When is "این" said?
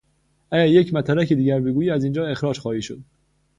2.03-2.13